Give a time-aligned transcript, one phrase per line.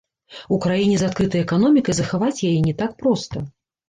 [0.55, 3.45] У краіне з адкрытай эканомікай захаваць яе не так проста.